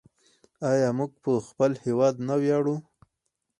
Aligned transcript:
آیا 0.71 0.89
موږ 0.97 1.11
په 1.23 1.31
خپل 1.47 1.71
هیواد 1.85 2.15
نه 2.27 2.35
ویاړو؟ 2.41 2.75